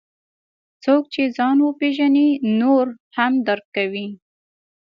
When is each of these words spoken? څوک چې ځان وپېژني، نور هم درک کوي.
څوک 0.83 1.03
چې 1.13 1.23
ځان 1.37 1.57
وپېژني، 1.61 2.29
نور 2.59 2.85
هم 3.17 3.33
درک 3.47 3.65
کوي. 3.75 4.07